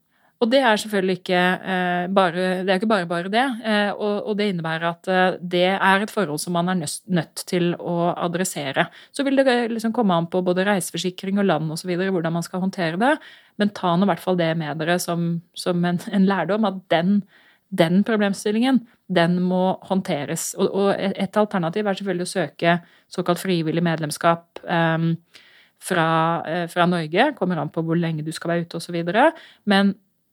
Og 0.45 0.51
det 0.53 0.61
er 0.61 0.77
selvfølgelig 0.77 1.15
ikke 1.23 1.41
eh, 1.73 2.07
bare 2.13 2.43
Det 2.65 2.73
er 2.73 2.81
ikke 2.81 2.91
bare 2.91 3.07
bare 3.09 3.31
det. 3.33 3.45
Eh, 3.65 3.93
og, 3.97 4.35
det 4.37 4.51
innebærer 4.53 4.89
at 4.91 5.09
eh, 5.09 5.39
det 5.41 5.65
er 5.73 6.03
et 6.05 6.13
forhold 6.13 6.39
som 6.43 6.53
man 6.53 6.69
er 6.69 6.83
nødt 6.85 7.45
til 7.49 7.73
å 7.81 8.13
adressere. 8.13 8.87
Så 9.13 9.25
vil 9.25 9.41
det 9.41 9.71
liksom 9.73 9.95
komme 9.97 10.15
an 10.15 10.29
på 10.29 10.43
både 10.45 10.67
reiseforsikring 10.69 11.41
og 11.41 11.49
land 11.49 11.73
osv. 11.73 11.95
hvordan 11.97 12.37
man 12.37 12.45
skal 12.45 12.61
håndtere 12.61 13.01
det. 13.01 13.15
Men 13.57 13.73
ta 13.73 13.95
nå 13.97 14.05
i 14.05 14.13
hvert 14.13 14.21
fall 14.21 14.37
det 14.37 14.51
med 14.61 14.77
dere 14.83 14.99
som, 15.01 15.41
som 15.55 15.85
en, 15.85 16.01
en, 16.13 16.29
lærdom, 16.29 16.69
at 16.69 16.83
den, 16.91 17.23
den, 17.71 18.05
problemstillingen, 18.05 18.85
den 19.09 19.41
må 19.41 19.79
håndteres. 19.89 20.53
Og, 20.59 20.69
og, 20.75 20.95
et 20.99 21.37
alternativ 21.37 21.87
er 21.87 21.97
selvfølgelig 21.97 22.29
å 22.29 22.35
søke 22.35 22.79
såkalt 23.09 23.41
frivillig 23.41 23.85
medlemskap. 23.85 24.61
Fra, 25.85 26.07
fra, 26.73 26.85
Norge. 26.89 27.25
Kommer 27.37 27.59
an 27.61 27.69
på 27.69 27.83
hvor 27.85 27.99
lenge 28.01 28.23
du 28.25 28.31
skal 28.33 28.55
være 28.55 28.65
ute 28.65 28.79
osv. 28.79 29.03
Men 29.69 29.91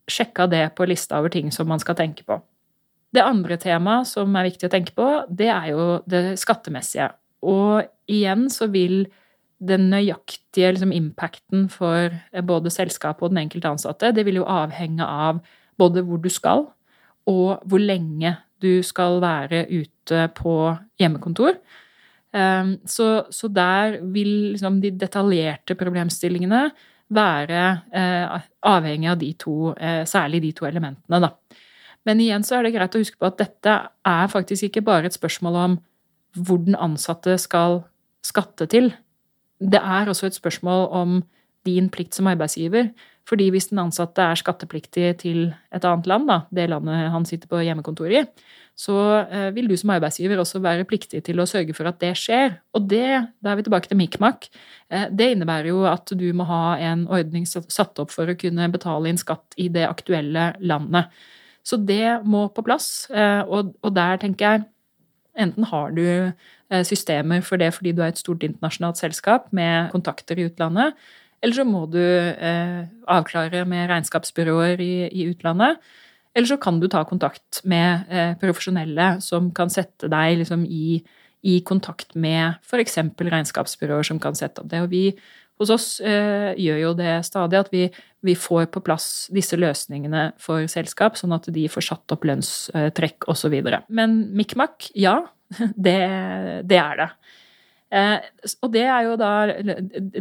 sjekka 0.09 0.47
det 0.51 0.63
på 0.77 0.87
lista 0.89 1.19
over 1.19 1.33
ting 1.33 1.51
som 1.53 1.69
man 1.69 1.81
skal 1.81 1.97
tenke 1.99 2.25
på. 2.27 2.39
Det 3.11 3.23
andre 3.23 3.57
temaet 3.59 4.07
som 4.07 4.35
er 4.39 4.47
viktig 4.47 4.69
å 4.69 4.71
tenke 4.71 4.95
på, 4.95 5.07
det 5.27 5.49
er 5.51 5.71
jo 5.73 5.87
det 6.09 6.39
skattemessige. 6.39 7.09
Og 7.43 7.83
igjen 8.11 8.47
så 8.53 8.69
vil 8.71 9.03
den 9.61 9.89
nøyaktige 9.91 10.71
liksom, 10.73 10.93
impacten 10.95 11.67
for 11.69 12.13
både 12.47 12.71
selskapet 12.73 13.27
og 13.27 13.33
den 13.33 13.43
enkelte 13.43 13.69
ansatte, 13.75 14.13
det 14.15 14.25
vil 14.25 14.39
jo 14.41 14.47
avhenge 14.49 15.05
av 15.05 15.41
både 15.81 16.03
hvor 16.05 16.21
du 16.21 16.29
skal, 16.33 16.65
og 17.29 17.61
hvor 17.69 17.81
lenge 17.81 18.33
du 18.61 18.81
skal 18.85 19.19
være 19.21 19.65
ute 19.69 20.25
på 20.37 20.55
hjemmekontor. 21.01 21.59
Ehm, 22.33 22.77
så, 22.87 23.25
så 23.29 23.49
der 23.51 23.99
vil 24.13 24.53
liksom 24.53 24.79
de 24.81 24.93
detaljerte 24.95 25.75
problemstillingene 25.77 26.69
være 27.11 27.61
eh, 27.93 28.41
avhengig 28.63 29.09
av 29.11 29.19
de 29.19 29.33
to, 29.39 29.73
eh, 29.75 30.03
særlig 30.07 30.41
de 30.45 30.51
to 30.55 30.67
elementene, 30.69 31.19
da. 31.23 31.31
Men 32.07 32.21
igjen 32.23 32.43
så 32.45 32.57
er 32.57 32.65
det 32.65 32.73
greit 32.75 32.95
å 32.97 33.01
huske 33.03 33.19
på 33.19 33.29
at 33.29 33.37
dette 33.41 33.77
er 34.07 34.31
faktisk 34.31 34.69
ikke 34.69 34.85
bare 34.85 35.09
et 35.09 35.17
spørsmål 35.17 35.59
om 35.65 35.77
hvor 36.39 36.61
den 36.63 36.77
ansatte 36.79 37.35
skal 37.41 37.83
skatte 38.25 38.65
til. 38.71 38.93
Det 39.61 39.81
er 39.81 40.09
også 40.09 40.31
et 40.31 40.37
spørsmål 40.37 40.87
om 40.89 41.19
din 41.67 41.89
plikt 41.93 42.17
som 42.17 42.29
arbeidsgiver. 42.31 42.89
Fordi 43.29 43.49
hvis 43.53 43.69
den 43.69 43.79
ansatte 43.83 44.23
er 44.23 44.39
skattepliktig 44.39 45.11
til 45.21 45.43
et 45.73 45.85
annet 45.85 46.09
land, 46.09 46.27
da, 46.29 46.39
det 46.51 46.69
landet 46.71 47.11
han 47.13 47.27
sitter 47.27 47.51
på 47.51 47.61
hjemmekontoret 47.63 48.23
i, 48.23 48.49
så 48.77 48.95
eh, 49.27 49.49
vil 49.53 49.67
du 49.69 49.75
som 49.77 49.91
arbeidsgiver 49.93 50.39
også 50.41 50.61
være 50.63 50.87
pliktig 50.89 51.21
til 51.27 51.41
å 51.41 51.47
sørge 51.49 51.75
for 51.77 51.89
at 51.89 51.99
det 52.01 52.13
skjer. 52.17 52.55
Og 52.77 52.87
det, 52.89 53.05
da 53.43 53.51
er 53.51 53.59
vi 53.59 53.65
tilbake 53.67 53.91
til 53.91 53.99
Mikmak, 53.99 54.47
eh, 54.89 55.05
det 55.11 55.31
innebærer 55.35 55.69
jo 55.69 55.83
at 55.89 56.13
du 56.17 56.25
må 56.37 56.47
ha 56.49 56.77
en 56.81 57.05
ordning 57.11 57.45
satt 57.49 58.01
opp 58.01 58.13
for 58.13 58.31
å 58.31 58.37
kunne 58.39 58.71
betale 58.73 59.11
inn 59.11 59.21
skatt 59.21 59.57
i 59.61 59.67
det 59.73 59.85
aktuelle 59.89 60.51
landet. 60.63 61.11
Så 61.67 61.77
det 61.77 62.23
må 62.25 62.47
på 62.55 62.63
plass, 62.65 63.05
eh, 63.13 63.43
og, 63.45 63.75
der 63.93 64.21
tenker 64.21 64.47
jeg 64.47 64.69
Enten 65.39 65.63
har 65.63 65.93
du 65.95 66.33
systemer 66.83 67.39
for 67.39 67.55
det 67.55 67.69
fordi 67.71 67.93
du 67.95 68.01
er 68.03 68.09
et 68.11 68.19
stort 68.19 68.41
internasjonalt 68.43 68.99
selskap 68.99 69.45
med 69.55 69.87
kontakter 69.93 70.35
i 70.35 70.49
utlandet, 70.49 70.91
eller 71.41 71.57
så 71.57 71.65
må 71.65 71.87
du 71.89 71.99
avklare 73.09 73.63
med 73.65 73.89
regnskapsbyråer 73.89 74.81
i, 74.85 74.93
i 75.09 75.25
utlandet. 75.31 75.81
Eller 76.33 76.47
så 76.47 76.57
kan 76.61 76.79
du 76.79 76.87
ta 76.87 77.03
kontakt 77.07 77.59
med 77.67 78.07
eh, 78.09 78.33
profesjonelle 78.39 79.17
som 79.23 79.49
kan 79.55 79.71
sette 79.71 80.07
deg 80.11 80.39
liksom 80.39 80.63
i, 80.63 81.01
i, 81.43 81.59
kontakt 81.67 82.15
med 82.15 82.61
f.eks. 82.63 82.97
regnskapsbyråer 83.19 84.07
som 84.07 84.21
kan 84.23 84.37
sette 84.37 84.63
opp 84.63 84.69
det. 84.71 84.83
Og 84.85 84.93
vi 84.93 85.03
hos 85.61 85.73
oss 85.73 85.89
eh, 85.99 86.53
gjør 86.57 86.79
jo 86.85 86.93
det 86.97 87.17
stadig, 87.27 87.59
at 87.59 87.73
vi, 87.73 87.83
vi, 88.25 88.37
får 88.39 88.69
på 88.71 88.81
plass 88.85 89.27
disse 89.33 89.59
løsningene 89.59 90.31
for 90.41 90.65
selskap, 90.71 91.19
sånn 91.19 91.35
at 91.35 91.51
de 91.53 91.67
får 91.69 91.89
satt 91.89 92.15
opp 92.15 92.25
lønnstrekk 92.25 93.27
osv. 93.29 93.59
Men 93.91 94.17
Mikmak, 94.37 94.87
ja, 94.95 95.19
det, 95.75 95.99
det 96.63 96.79
er 96.79 97.03
det. 97.03 97.11
Eh, 97.91 98.17
og 98.63 98.69
det 98.71 98.85
er 98.87 99.03
jo 99.03 99.17
da 99.19 99.31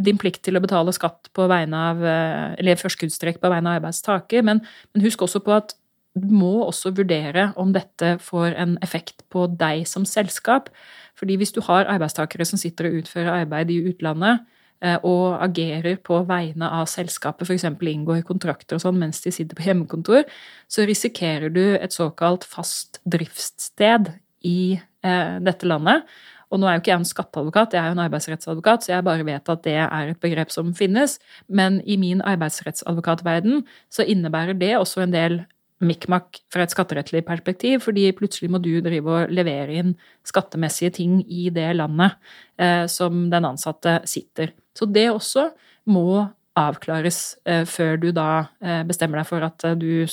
din 0.03 0.17
plikt 0.19 0.41
til 0.43 0.59
å 0.59 0.63
betale 0.63 0.91
skatt 0.91 1.29
på 1.31 1.45
vegne 1.47 1.83
av 1.91 2.01
eh, 2.03 2.55
Eller 2.59 2.75
førskuddstrekk 2.75 3.39
på 3.39 3.51
vegne 3.53 3.71
av 3.71 3.79
arbeidstaker, 3.79 4.43
men, 4.43 4.59
men 4.91 5.05
husk 5.05 5.23
også 5.23 5.39
på 5.45 5.55
at 5.55 5.77
du 6.19 6.27
må 6.27 6.65
også 6.65 6.91
vurdere 6.91 7.51
om 7.59 7.71
dette 7.71 8.17
får 8.19 8.57
en 8.59 8.75
effekt 8.83 9.23
på 9.31 9.45
deg 9.47 9.85
som 9.87 10.03
selskap. 10.03 10.67
Fordi 11.15 11.37
hvis 11.39 11.53
du 11.55 11.61
har 11.63 11.87
arbeidstakere 11.87 12.43
som 12.47 12.59
sitter 12.59 12.89
og 12.89 12.97
utfører 13.01 13.45
arbeid 13.45 13.71
i 13.71 13.79
utlandet, 13.93 14.43
eh, 14.83 14.97
og 15.07 15.39
agerer 15.39 15.95
på 16.03 16.19
vegne 16.27 16.67
av 16.67 16.89
selskapet, 16.91 17.47
f.eks. 17.47 17.63
inngår 17.63 18.25
kontrakter 18.27 18.75
og 18.75 18.83
sånn 18.83 18.99
mens 18.99 19.23
de 19.23 19.31
sitter 19.31 19.55
på 19.55 19.69
hjemmekontor, 19.69 20.27
så 20.67 20.83
risikerer 20.89 21.53
du 21.53 21.63
et 21.77 21.95
såkalt 21.95 22.43
fast 22.43 22.99
driftssted 23.07 24.11
i 24.43 24.75
eh, 24.75 25.39
dette 25.39 25.69
landet. 25.69 26.03
Og 26.51 26.59
nå 26.59 26.67
er 26.67 26.75
jo 26.75 26.83
ikke 26.83 26.91
jeg 26.91 27.01
en 27.01 27.07
skatteadvokat, 27.07 27.73
jeg 27.73 27.81
er 27.81 27.91
jo 27.91 27.95
en 27.95 28.03
arbeidsrettsadvokat, 28.03 28.83
så 28.83 28.93
jeg 28.93 29.07
bare 29.07 29.25
vet 29.27 29.51
at 29.53 29.63
det 29.63 29.77
er 29.79 30.11
et 30.11 30.19
begrep 30.23 30.51
som 30.51 30.73
finnes. 30.75 31.17
Men 31.47 31.79
i 31.87 31.95
min 32.01 32.21
arbeidsrettsadvokatverden 32.27 33.63
så 33.91 34.03
innebærer 34.03 34.59
det 34.59 34.75
også 34.77 35.05
en 35.05 35.15
del 35.15 35.41
mikmak 35.81 36.41
fra 36.53 36.65
et 36.65 36.73
skatterettlig 36.73 37.23
perspektiv, 37.25 37.79
fordi 37.87 38.11
plutselig 38.13 38.51
må 38.53 38.59
du 38.61 38.73
drive 38.85 39.15
og 39.15 39.31
levere 39.33 39.79
inn 39.81 39.95
skattemessige 40.27 40.93
ting 40.99 41.21
i 41.25 41.49
det 41.53 41.71
landet 41.79 42.19
eh, 42.61 42.85
som 42.91 43.25
den 43.31 43.47
ansatte 43.49 43.99
sitter. 44.05 44.53
Så 44.77 44.85
det 44.85 45.07
også 45.09 45.49
må 45.89 46.27
avklares 46.59 47.37
eh, 47.45 47.63
før 47.65 47.97
du 48.01 48.11
da 48.15 48.29
eh, 48.61 48.83
bestemmer 48.87 49.21
deg 49.21 49.29
for 49.29 49.47
at 49.47 49.65
eh, 49.67 49.77
du 49.79 50.05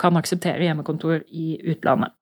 kan 0.00 0.16
akseptere 0.18 0.64
hjemmekontor 0.64 1.22
i 1.28 1.54
utlandet. 1.70 2.14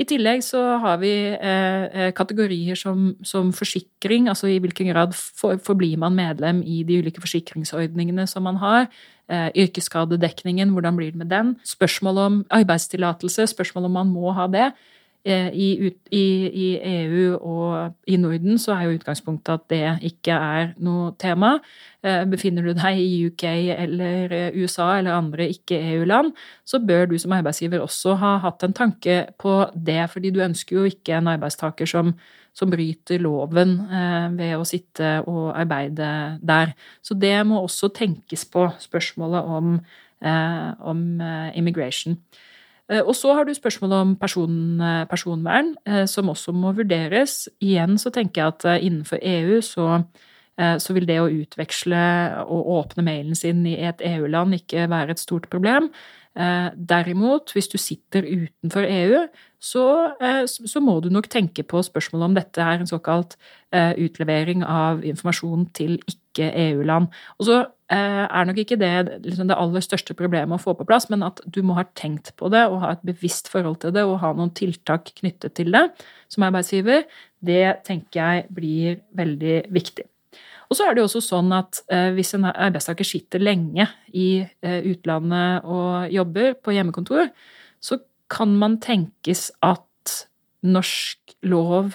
I 0.00 0.06
tillegg 0.08 0.40
så 0.44 0.60
har 0.80 1.00
vi 1.02 1.12
eh, 1.36 1.82
eh, 1.84 2.12
kategorier 2.16 2.78
som, 2.78 3.10
som, 3.28 3.50
forsikring, 3.52 4.30
altså 4.32 4.48
i 4.48 4.56
hvilken 4.62 4.88
grad 4.88 5.12
for, 5.14 5.60
forblir 5.62 5.98
man 6.00 6.16
medlem 6.16 6.62
i 6.64 6.80
de 6.88 6.96
ulike 7.02 7.20
forsikringsordningene 7.20 8.24
som 8.26 8.46
man 8.48 8.56
har. 8.62 8.88
Eh, 9.28 9.50
yrkesskadedekningen, 9.64 10.72
hvordan 10.72 10.96
blir 10.96 11.12
det 11.12 11.20
med 11.20 11.30
den? 11.30 11.54
Spørsmål 11.68 12.18
om 12.24 12.40
arbeidstillatelse, 12.50 13.46
spørsmål 13.52 13.90
om 13.90 13.98
man 14.00 14.14
må 14.14 14.32
ha 14.32 14.48
det. 14.50 14.72
Eh, 15.24 15.52
I, 15.54 15.66
i, 16.10 16.24
I, 16.50 16.68
EU 16.82 17.36
og 17.38 17.92
i 18.10 18.16
Norden 18.18 18.58
så 18.58 18.72
er 18.74 18.88
jo 18.88 18.96
utgangspunktet 18.96 19.52
at 19.54 19.68
det 19.70 20.08
ikke 20.08 20.34
er 20.34 20.72
noe 20.82 21.12
tema. 21.22 21.52
Eh, 22.02 22.24
befinner 22.26 22.66
du 22.66 22.72
deg 22.74 22.98
i 22.98 23.28
UK 23.28 23.44
eller 23.76 24.34
eh, 24.34 24.58
USA 24.58 24.88
eller 24.98 25.14
andre 25.14 25.46
ikke-EU-land, 25.54 26.32
så 26.66 26.82
bør 26.82 27.06
du 27.12 27.16
som 27.22 27.36
arbeidsgiver 27.38 27.84
også 27.84 28.16
ha 28.18 28.34
hatt 28.42 28.66
en 28.66 28.74
tanke 28.74 29.20
på 29.38 29.54
det, 29.76 30.00
fordi 30.10 30.34
du 30.34 30.42
ønsker 30.42 30.80
jo 30.80 30.90
ikke 30.90 31.20
en 31.20 31.30
arbeidstaker 31.36 31.86
som, 31.86 32.16
som 32.50 32.74
bryter 32.74 33.22
loven 33.22 33.78
ved 34.34 34.56
å 34.58 34.66
sitte 34.66 35.20
og 35.30 35.52
arbeide 35.54 36.40
der. 36.42 36.74
Så 36.98 37.14
det 37.14 37.36
må 37.46 37.62
også 37.62 37.94
tenkes 37.94 38.42
på, 38.50 38.66
spørsmålet 38.82 39.54
om, 39.58 39.76
om 40.90 41.04
immigration. 41.54 42.18
Eh, 42.92 43.00
og 43.00 43.16
så 43.16 43.32
har 43.36 43.46
du 43.48 43.54
spørsmålet 43.54 44.04
om 44.04 44.16
person, 44.16 44.80
eh, 44.80 45.04
personvern, 45.08 45.74
eh, 45.86 46.04
som 46.06 46.28
også 46.28 46.52
må 46.52 46.74
vurderes. 46.76 47.48
Igjen 47.60 47.98
så 47.98 48.12
tenker 48.12 48.42
jeg 48.42 48.46
at 48.46 48.82
innenfor 48.82 49.18
EU 49.22 49.60
så, 49.60 50.04
så 50.78 50.92
vil 50.92 51.06
det 51.06 51.16
å 51.18 51.30
utveksle 51.32 52.44
og 52.44 52.66
åpne 52.68 53.02
mailen 53.02 53.34
sin 53.34 53.64
i 53.66 53.72
et 53.80 54.02
EU-land 54.04 54.52
ikke 54.52 54.84
være 54.90 55.10
et 55.10 55.18
stort 55.18 55.48
problem. 55.48 55.90
Derimot, 56.32 57.52
hvis 57.52 57.68
du 57.68 57.76
sitter 57.76 58.24
utenfor 58.24 58.86
EU, 58.88 59.18
så, 59.60 59.84
så, 60.48 60.80
må 60.80 60.94
du 61.04 61.10
nok 61.12 61.28
tenke 61.28 61.60
på 61.62 61.82
spørsmålet 61.84 62.24
om 62.24 62.36
dette 62.38 62.64
er 62.64 62.80
en 62.80 62.88
såkalt 62.88 63.36
utlevering 63.72 64.64
av 64.64 65.04
informasjon 65.04 65.66
til 65.76 65.98
ikke-EU-land. 66.08 67.12
Og 67.36 67.50
så 67.50 67.58
Eh, 67.92 68.24
er 68.24 68.46
nok 68.48 68.56
ikke 68.62 68.78
det 68.80 68.92
liksom 69.26 69.50
det 69.50 69.56
aller 69.58 69.82
største 69.84 70.14
problemet 70.16 70.56
å 70.56 70.62
få 70.62 70.72
på 70.78 70.86
plass, 70.88 71.10
men 71.12 71.24
at 71.26 71.42
du 71.44 71.60
må 71.66 71.74
ha 71.76 71.84
tenkt 71.98 72.30
på 72.40 72.48
det 72.52 72.62
og 72.70 72.78
ha 72.80 72.94
et 72.94 73.02
bevisst 73.04 73.50
forhold 73.52 73.82
til 73.82 73.92
det 73.92 74.06
og 74.08 74.20
ha 74.22 74.30
noen 74.38 74.52
tiltak 74.56 75.10
knyttet 75.18 75.58
til 75.58 75.74
det 75.74 75.82
som 76.32 76.46
arbeidsgiver, 76.46 77.04
det 77.44 77.66
tenker 77.84 78.20
jeg 78.22 78.46
blir 78.54 79.02
veldig 79.18 79.58
viktig. 79.74 80.06
Og 80.72 80.78
så 80.78 80.86
er 80.88 80.96
det 80.96 81.02
jo 81.02 81.08
også 81.10 81.20
sånn 81.20 81.52
at 81.52 81.82
eh, 81.92 82.08
hvis 82.16 82.32
en 82.38 82.48
arbeidstaker 82.48 83.04
sitter 83.04 83.42
lenge 83.44 83.84
i 84.16 84.40
eh, 84.40 84.78
utlandet 84.88 85.66
og 85.68 86.14
jobber 86.14 86.56
på 86.56 86.72
hjemmekontor, 86.72 87.28
så 87.76 88.00
kan 88.32 88.54
man 88.56 88.78
tenkes 88.80 89.50
at 89.60 90.16
norsk 90.64 91.36
lov 91.44 91.92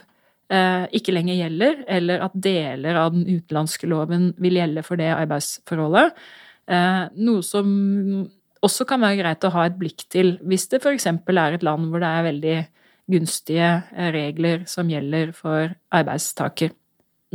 Eh, 0.47 0.85
ikke 0.95 1.11
lenger 1.11 1.35
gjelder, 1.41 1.81
eller 1.91 2.21
at 2.23 2.35
deler 2.39 2.95
av 2.95 3.11
den 3.11 3.25
utenlandske 3.27 3.87
loven 3.91 4.29
vil 4.39 4.55
gjelde 4.55 4.83
for 4.87 4.99
det 4.99 5.09
arbeidsforholdet. 5.11 6.13
Noe 7.19 7.43
som 7.43 7.67
også 8.63 8.87
kan 8.87 9.03
være 9.03 9.19
greit 9.21 9.43
å 9.47 9.51
ha 9.51 9.65
et 9.67 9.75
blikk 9.79 10.05
til 10.11 10.33
hvis 10.47 10.69
det 10.71 10.81
f.eks. 10.81 11.05
er 11.07 11.55
et 11.55 11.63
land 11.63 11.87
hvor 11.91 12.03
det 12.03 12.09
er 12.11 12.25
veldig 12.25 12.55
gunstige 13.11 13.69
regler 14.15 14.65
som 14.67 14.91
gjelder 14.91 15.31
for 15.35 15.75
arbeidstaker. 15.95 16.71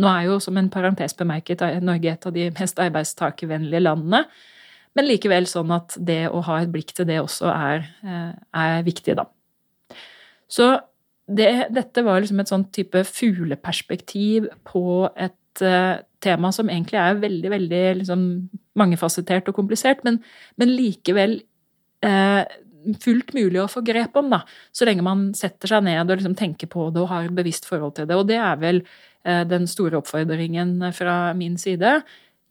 Nå 0.00 0.08
er 0.08 0.28
jo 0.30 0.38
som 0.40 0.56
en 0.56 0.70
parentes 0.72 1.14
bemerket 1.18 1.62
Norge 1.84 2.14
et 2.14 2.26
av 2.28 2.32
de 2.34 2.48
mest 2.56 2.80
arbeidstakervennlige 2.80 3.82
landene. 3.84 4.24
men 4.94 5.06
likevel 5.08 5.46
sånn 5.48 5.70
at 5.72 5.94
det 5.96 6.26
å 6.28 6.42
ha 6.44 6.58
et 6.60 6.72
blikk 6.72 6.92
til 6.92 7.06
det 7.08 7.16
også 7.22 7.48
er, 7.48 7.86
er 8.04 8.82
viktig, 8.84 9.14
da. 9.16 9.24
Så 10.52 10.66
det, 11.24 11.68
dette 11.72 12.04
var 12.04 12.20
liksom 12.20 12.42
et 12.42 12.50
sånn 12.52 12.66
type 12.76 13.00
fugleperspektiv 13.08 14.50
på 14.68 14.84
et 15.16 15.64
uh, 15.64 16.02
tema 16.22 16.50
som 16.52 16.68
egentlig 16.68 17.00
er 17.00 17.22
veldig, 17.22 17.52
veldig 17.54 17.82
liksom, 18.02 18.26
mangefasettert 18.78 19.48
og 19.48 19.56
komplisert, 19.56 20.02
men, 20.04 20.20
men 20.60 20.74
likevel 20.76 21.38
uh, 22.04 22.42
fullt 23.02 23.32
mulig 23.36 23.60
å 23.62 23.70
få 23.70 23.84
grep 23.86 24.16
om, 24.18 24.32
da, 24.32 24.42
så 24.74 24.88
lenge 24.88 25.04
man 25.06 25.30
setter 25.38 25.70
seg 25.70 25.86
ned 25.86 26.04
og 26.04 26.18
liksom 26.18 26.36
tenker 26.38 26.70
på 26.72 26.90
det 26.94 27.02
og 27.04 27.10
har 27.12 27.28
et 27.28 27.36
bevisst 27.36 27.68
forhold 27.68 27.96
til 27.96 28.10
det. 28.10 28.18
Og 28.18 28.28
det 28.30 28.40
er 28.42 28.60
vel 28.62 28.82
uh, 28.84 29.42
den 29.48 29.68
store 29.70 30.00
oppfordringen 30.02 30.78
fra 30.96 31.16
min 31.38 31.58
side 31.60 32.00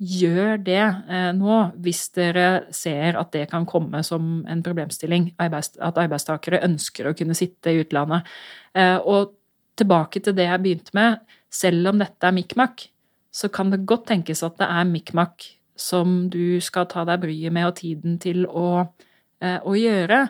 gjør 0.02 0.58
det 0.66 0.82
eh, 0.82 1.30
nå 1.38 1.58
hvis 1.84 2.08
dere 2.16 2.46
ser 2.74 3.20
at 3.20 3.30
det 3.36 3.46
kan 3.52 3.68
komme 3.70 4.02
som 4.06 4.42
en 4.50 4.64
problemstilling. 4.66 5.30
At 5.38 6.00
arbeidstakere 6.02 6.64
ønsker 6.66 7.10
å 7.10 7.16
kunne 7.18 7.38
sitte 7.38 7.74
i 7.74 7.84
utlandet. 7.84 8.26
Eh, 8.74 8.98
og 8.98 9.36
tilbake 9.78 10.24
til 10.24 10.36
det 10.38 10.50
jeg 10.50 10.64
begynte 10.64 10.98
med. 10.98 11.22
Selv 11.52 11.92
om 11.92 12.02
dette 12.02 12.28
er 12.28 12.36
mikmak, 12.36 12.88
så 13.32 13.52
kan 13.54 13.72
det 13.72 13.86
godt 13.88 14.10
tenkes 14.10 14.42
at 14.44 14.58
det 14.60 14.68
er 14.68 14.90
mikmak 14.90 15.46
som 15.80 16.26
du 16.34 16.60
skal 16.64 16.88
ta 16.90 17.06
deg 17.08 17.22
bryet 17.24 17.54
med 17.54 17.70
og 17.70 17.78
tiden 17.80 18.18
til 18.22 18.48
å, 18.48 18.82
eh, 18.82 19.08
å 19.42 19.74
gjøre. 19.76 20.26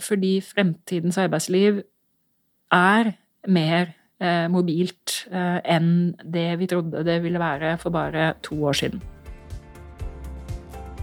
Fordi 0.00 0.30
fremtidens 0.40 1.18
arbeidsliv 1.20 1.82
er 2.72 3.10
mer 3.50 3.90
Eh, 4.20 4.50
mobilt 4.52 5.22
eh, 5.32 5.62
enn 5.64 6.10
det 6.28 6.58
vi 6.60 6.66
trodde 6.68 7.00
det 7.06 7.22
ville 7.24 7.40
være 7.40 7.78
for 7.80 7.94
bare 7.94 8.34
to 8.44 8.58
år 8.68 8.76
siden. 8.76 9.00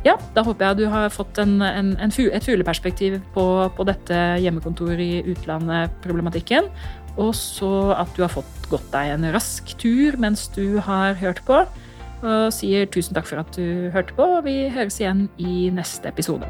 Ja, 0.06 0.14
da 0.36 0.44
håper 0.46 0.68
jeg 0.68 0.78
du 0.78 0.86
har 0.94 1.10
fått 1.10 1.42
en, 1.42 1.58
en, 1.66 1.96
en, 1.98 2.14
et 2.14 2.46
fugleperspektiv 2.46 3.18
på, 3.34 3.48
på 3.74 3.88
dette 3.90 4.22
hjemmekontor 4.44 5.02
i 5.02 5.26
utlandet-problematikken. 5.34 6.70
Og 7.18 7.34
så 7.34 7.74
at 7.98 8.14
du 8.14 8.22
har 8.22 8.32
fått 8.38 8.70
gått 8.70 8.86
deg 8.94 9.16
en 9.16 9.32
rask 9.34 9.74
tur 9.82 10.22
mens 10.22 10.46
du 10.54 10.78
har 10.86 11.18
hørt 11.18 11.42
på. 11.50 11.66
Og 12.22 12.54
sier 12.54 12.86
tusen 12.86 13.18
takk 13.18 13.26
for 13.34 13.42
at 13.42 13.58
du 13.58 13.90
hørte 13.98 14.14
på, 14.14 14.34
og 14.38 14.46
vi 14.46 14.68
høres 14.70 15.02
igjen 15.02 15.26
i 15.42 15.72
neste 15.74 16.14
episode. 16.14 16.46